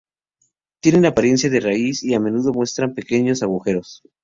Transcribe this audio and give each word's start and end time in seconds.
Tienen 0.81 1.05
apariencia 1.05 1.47
de 1.51 1.59
raíz 1.59 2.01
y 2.01 2.15
a 2.15 2.19
menudo 2.19 2.51
muestran 2.53 2.95
pequeños 2.95 3.43
agujeros. 3.43 4.01